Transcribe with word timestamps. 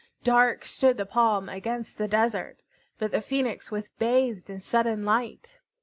Dark 0.23 0.65
stood 0.65 0.97
the 0.97 1.05
palm 1.05 1.47
against 1.47 1.99
the 1.99 2.07
desert, 2.07 2.57
but 2.97 3.11
the 3.11 3.21
Phoenix 3.21 3.69
was 3.69 3.85
bathed 3.99 4.49
in 4.49 4.59
sudden 4.59 5.05
light. 5.05 5.59